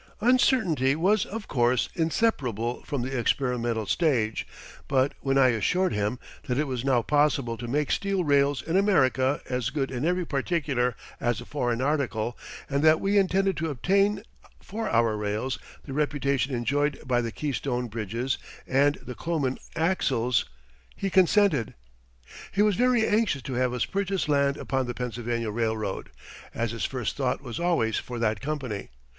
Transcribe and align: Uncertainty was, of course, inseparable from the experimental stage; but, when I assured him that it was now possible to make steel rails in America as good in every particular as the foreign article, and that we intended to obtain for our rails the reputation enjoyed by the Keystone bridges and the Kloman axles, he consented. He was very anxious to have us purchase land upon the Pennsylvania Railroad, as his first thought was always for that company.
Uncertainty 0.21 0.95
was, 0.95 1.27
of 1.27 1.47
course, 1.47 1.87
inseparable 1.93 2.81
from 2.85 3.03
the 3.03 3.15
experimental 3.15 3.85
stage; 3.85 4.47
but, 4.87 5.13
when 5.19 5.37
I 5.37 5.49
assured 5.49 5.93
him 5.93 6.17
that 6.47 6.57
it 6.57 6.63
was 6.63 6.83
now 6.83 7.03
possible 7.03 7.55
to 7.57 7.67
make 7.67 7.91
steel 7.91 8.23
rails 8.23 8.63
in 8.63 8.75
America 8.75 9.41
as 9.47 9.69
good 9.69 9.91
in 9.91 10.03
every 10.03 10.25
particular 10.25 10.95
as 11.19 11.37
the 11.37 11.45
foreign 11.45 11.83
article, 11.83 12.35
and 12.67 12.81
that 12.81 12.99
we 12.99 13.19
intended 13.19 13.55
to 13.57 13.69
obtain 13.69 14.23
for 14.59 14.89
our 14.89 15.15
rails 15.15 15.59
the 15.85 15.93
reputation 15.93 16.51
enjoyed 16.51 16.99
by 17.05 17.21
the 17.21 17.31
Keystone 17.31 17.85
bridges 17.87 18.39
and 18.65 18.95
the 19.03 19.13
Kloman 19.13 19.59
axles, 19.75 20.45
he 20.95 21.11
consented. 21.11 21.75
He 22.51 22.63
was 22.63 22.75
very 22.75 23.05
anxious 23.07 23.43
to 23.43 23.53
have 23.53 23.71
us 23.71 23.85
purchase 23.85 24.27
land 24.27 24.57
upon 24.57 24.87
the 24.87 24.95
Pennsylvania 24.95 25.51
Railroad, 25.51 26.09
as 26.55 26.71
his 26.71 26.85
first 26.85 27.15
thought 27.15 27.43
was 27.43 27.59
always 27.59 27.97
for 27.99 28.17
that 28.17 28.41
company. 28.41 28.89